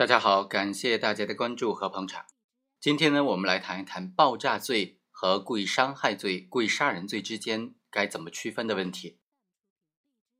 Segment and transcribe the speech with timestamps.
[0.00, 2.24] 大家好，感谢大家的关注和捧场。
[2.80, 9.20] 今天呢，我们来谈一谈爆炸罪和故意伤害罪、故意杀人罪之间该怎么区分的问题。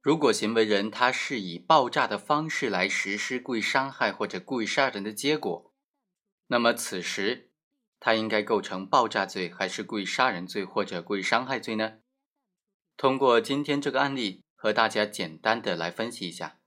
[0.00, 5.74] 如果行为人他是以爆炸的方式来实施故意伤害或者故意杀人的结果，
[6.46, 7.50] 那么此时
[7.98, 11.98] 他应该构成爆炸罪还是故意杀人罪或者故意伤害罪呢？
[12.96, 16.60] 通过今天这个案例和大家简单的来分析一下。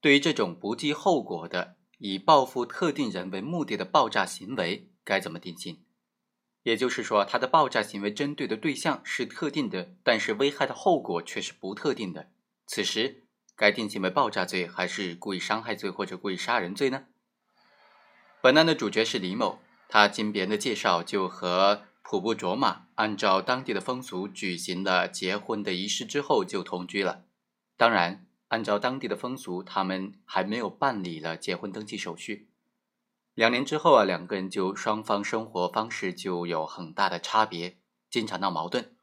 [0.00, 1.74] 对于这种不计后果的。
[1.98, 5.82] 以报复特定人为目的的爆炸行为该怎么定性？
[6.62, 12.30] 也就是说，他的爆炸行为针对的对象是特定的，但是危害的后果却是不特定的。
[12.66, 13.24] 此时
[13.54, 17.04] 该定性为爆炸罪，还是故意伤害罪或者故意杀人罪呢？
[18.42, 27.24] 本案的主角是李某，他经别人的介绍，就和普布卓玛按照当地的风俗举行了结婚的仪式之后就同居了。
[27.78, 28.25] 当然。
[28.48, 32.48] 按照当地的风俗，他们还没有办理了结婚登记手续。
[33.34, 37.76] 两年之后啊，两个人就双方生活方式就有很大的差别，
[38.08, 38.94] 经常闹矛盾。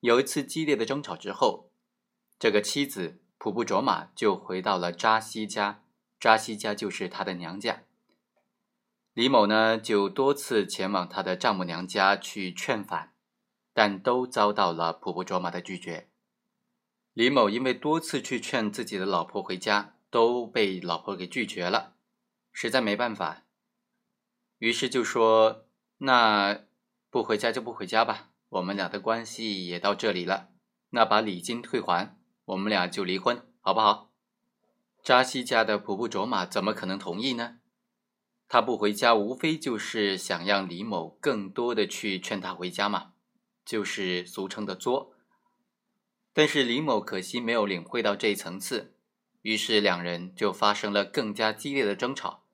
[0.00, 1.70] 有一次激烈的争吵之后，
[2.38, 5.82] 这个妻子普布卓玛就回到了扎西家，
[6.18, 7.82] 扎西家就是他的娘家。
[9.12, 13.12] 李某呢，就多次前往他的丈母娘家去劝返，
[13.72, 16.08] 但都遭到了普布卓玛的拒绝。
[17.16, 21.94] 李某因为多次去劝自己的老婆回家，都被老婆给拒绝了，
[22.52, 23.46] 实在没办法，
[24.58, 25.64] 于是就说
[25.96, 26.66] ：“那
[27.08, 30.50] 不回家就不回家吧，我们俩的关系也到这里了，
[30.90, 34.12] 那把礼金退还，我们俩就离婚，好不好？”
[35.02, 37.60] 扎西家的普布卓玛怎么可能同意呢？
[38.46, 43.14] 他不回家，无非就是想让李某更多的去劝他回家嘛，
[43.64, 45.15] 就是俗称的作。
[46.38, 48.92] 但是李某可惜没有领会到这一层次，
[49.40, 52.44] 于是两人就发生了更加激烈的争吵。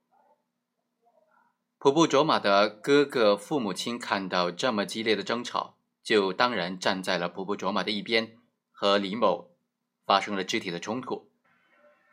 [1.78, 8.36] 普布卓玛的哥哥父母亲看到这么激烈的争吵，就当然站在了普布卓玛的一边，
[8.70, 9.50] 和李某
[10.06, 11.28] 发生了肢体的冲突。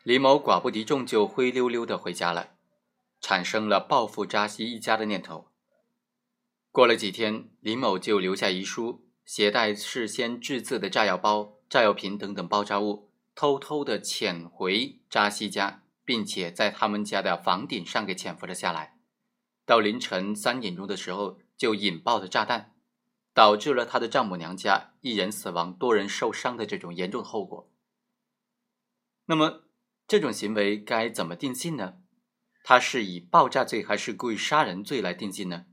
[0.02, 2.54] 李某寡不敌众，就灰溜溜的回家了，
[3.20, 5.52] 产生了报复扎西一家的念头。
[6.72, 11.56] 过了几天，李某就留下遗书，携带事先制作的炸药包。
[11.70, 18.98] 炸药瓶等等爆炸物，偷偷的潜回扎西家，并且在他们家的房顶上给潜伏了下来。
[19.64, 22.74] 到凌晨三点钟的时候，就引爆了炸弹，
[23.32, 27.70] 导致了他的丈母娘家一人死亡、多人受伤的这种严重后果。
[29.26, 29.62] 那么，
[30.08, 31.98] 这种行为该怎么定性呢？
[32.64, 35.66] 他是以爆炸罪还是故意杀人罪来定性呢？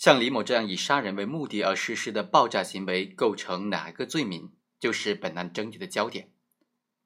[0.00, 6.32] 像李某这样以杀人为目的而实施的爆炸行为构成哪个罪名，就是本案争议的焦点。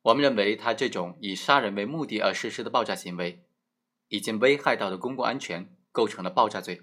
[0.02, 3.44] 我们认为，他这种以杀人为目的而实施的爆炸行为，
[4.06, 6.82] 已经危害到了公共安全，构成了爆炸罪。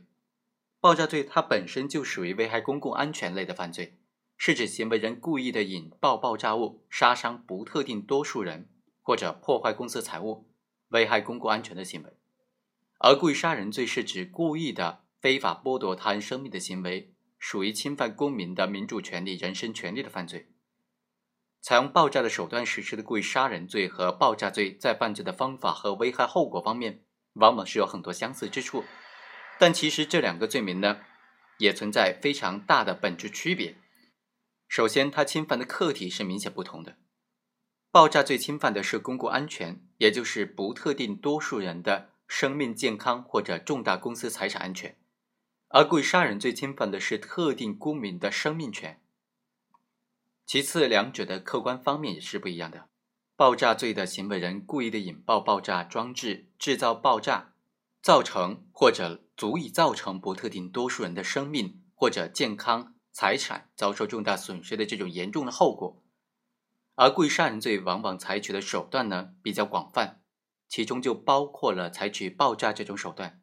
[0.81, 3.97] 爆炸罪它本身就属于危害公共安全类的犯罪，
[4.35, 8.67] 是指行为人故意的引爆爆炸物，杀伤不特定多数人，
[9.01, 10.51] 或者破坏公司财物，
[10.89, 12.17] 危害公共安全的行为。
[12.99, 15.05] 而故意杀人罪是指故意的。
[15.21, 20.47] 非法剥夺他人生命的行为，属于侵犯公民的民主权利、人身权利的犯罪。
[21.61, 28.83] 采用爆炸的手段实施的故意杀人罪和爆炸罪，在犯罪的方法和危害后果方面，往往是有很多相似之处。
[29.59, 31.01] 但其实这两个罪名呢，
[31.59, 33.77] 也存在非常大的本质区别。
[34.67, 36.97] 首先，它侵犯的客体是明显不同的。
[37.91, 44.97] 爆炸罪侵犯的是公共安全，也就是不特定多数人的生命健康或者重大公司财产安全。
[45.73, 49.01] 而故意杀人罪侵犯的是特定公民的生命权。
[50.45, 52.89] 其次，两者的客观方面也是不一样的。
[53.37, 57.53] 爆炸罪的行为人故意的引爆爆炸装置，制造爆炸，
[58.01, 66.03] 造成或者足以造成不特定多数人的生命或者健康、财产遭受重大损失的这种严重的后果。
[66.95, 70.21] 而故意杀人罪往往采取的手段呢比较广泛，
[70.67, 73.40] 其中就包括了采取爆炸这种手段。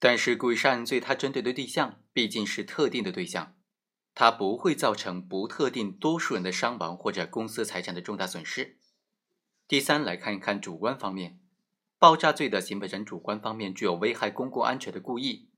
[0.00, 3.56] 但是，故意杀人罪它针对的对象毕竟是特定的对象，
[4.14, 8.78] 它不会造成不特定多数人的伤亡或者公司财产的重大损失。
[9.66, 11.40] 第三，来看一看主观方面，
[11.98, 15.50] 爆炸罪的行为人主观方面具有危害公共安全的故意，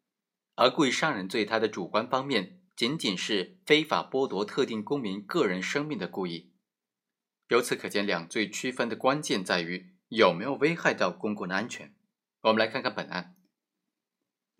[0.54, 6.50] 而故意杀人罪它的主观方面仅仅是非法剥夺特定公民个人生命的故意。
[7.48, 11.94] 由此可见，两罪区分的关键在于有没有危害到公共的安全。
[12.40, 13.36] 我们来看看本案。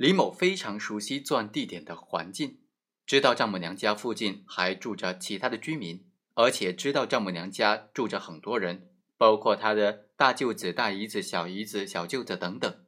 [0.00, 2.60] 李某非常熟悉作案地点的环境，
[3.04, 8.88] 知道丈母娘家附近还住着其他的居民，而且知道丈母娘家住着很多人，
[9.18, 12.82] 包括他的大舅子、大姨子、小姨子、小舅子等等。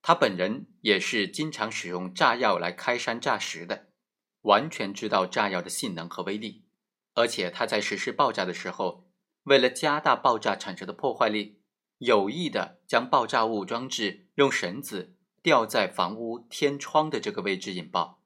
[0.00, 3.88] 他本人也是经常使用炸药来开山炸石的，
[4.40, 6.64] 完全知道炸药的性能和威力。
[7.12, 9.10] 而且他在实施爆炸的时候，
[9.42, 11.60] 为了加大爆炸产生的破坏力，
[11.98, 18.22] 有意的将爆炸物装置用绳子吊在房屋天窗的这个位置引爆，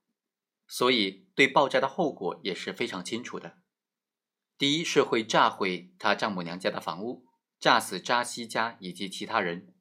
[0.67, 3.59] 所以对爆炸的后果也是非常清楚的。
[4.59, 7.27] 第一是会炸毁他丈母娘家的房屋，
[7.59, 9.73] 炸死扎西家以及其他人；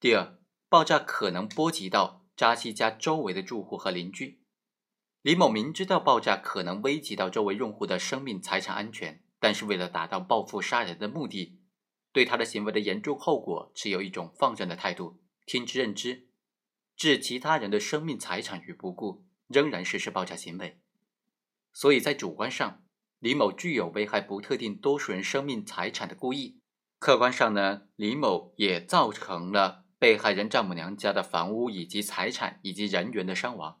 [0.00, 0.38] 第二，
[0.68, 4.42] 爆炸可能波及到扎西家周围的住户和邻居。
[5.22, 11.60] 李某明知道爆炸可能危及到周围用户的生命财产安全，但是为了达到报复杀人的目的，
[12.10, 16.29] 对他的行为的严重后果持有一种放任的态度，听之任之，
[17.00, 20.78] 置其他人的生命财产于不顾，仍然实施爆炸行为。
[21.72, 22.82] 所以在主观上。
[23.20, 26.60] 李某具有危害不特定多数人生命财产的故意，
[26.98, 33.80] 客观上呢，李某也造成了被害人丈母娘家的房屋以及财产以及人员的伤亡，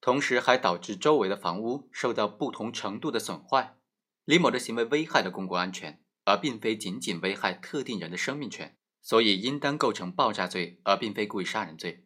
[0.00, 3.76] 同时还导致周围的房屋受到不同程度的损坏。
[4.24, 12.04] 李某的行为危害了公共安全，而并非仅仅危害特定人的生命权，所以应当构成爆炸罪，而并非故意杀人罪。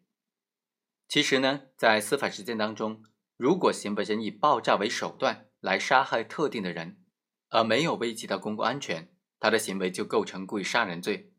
[1.07, 3.05] 其实呢，在司法实践当中，
[3.37, 7.05] 如果行为人以爆炸为手段，来杀害特定的人，
[7.51, 11.33] 而没有危及到公共安全，他的行为就构成故意杀人罪。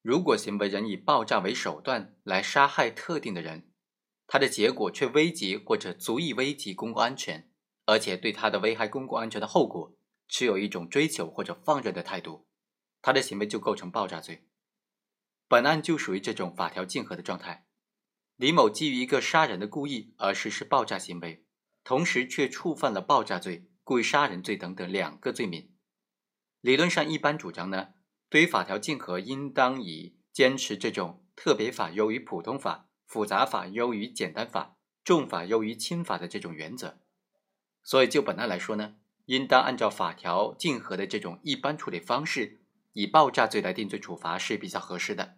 [0.00, 3.70] 如果行为人以爆炸为手段来杀害特定的人，
[4.26, 7.50] 他的结果却危及或者足以危及公共安全，
[7.84, 9.96] 而且对他的危害公共安全的后果
[10.28, 12.46] 持有一种追求或者放任的态度，
[13.02, 14.46] 他的行为就构成爆炸罪。
[15.46, 17.67] 本案就属于这种法条竞合的状态。
[18.38, 21.44] 李某基于一个杀人的故意而实施爆炸行为。
[21.84, 25.70] 同时却触犯了爆炸罪、故意杀人罪等等两个罪名。
[26.60, 27.94] 理论上，一般主张呢，
[28.28, 37.00] 对于法条竞合，应当以坚持这种特别法优于普通法、复杂法优于简单法、重法优于轻法的这种原则。
[37.82, 42.60] 所以，就本案来说呢，应当按照法条竞合的这种一般处理方式，
[42.92, 45.37] 以爆炸罪来定罪处罚是比较合适的。